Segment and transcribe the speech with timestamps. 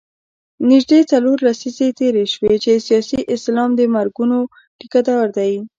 [0.69, 4.37] نژدې څلور لسیزې تېرې شوې چې سیاسي اسلام د مرګونو
[4.79, 5.53] ټیکه دار دی.